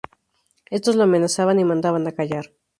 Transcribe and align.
Estos 0.71 0.95
lo 0.95 1.03
amenazaban 1.03 1.59
y 1.59 1.63
mandaban 1.63 2.07
a 2.07 2.11
callar. 2.11 2.49